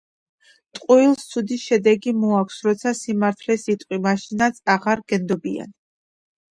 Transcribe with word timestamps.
ტყუილს 0.77 1.21
ცუდი 1.33 1.57
შედეგი 1.65 2.15
მოაქვს 2.23 2.59
როცა 2.71 2.95
სიმართლეს 3.03 3.69
იტყვი, 3.77 4.03
მაშინაც 4.09 4.63
აღარ 4.79 5.09
გენდობიან 5.15 5.81